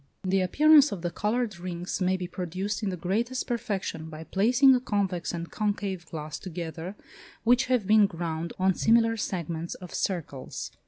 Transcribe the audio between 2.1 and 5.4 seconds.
be produced in the greatest perfection by placing a convex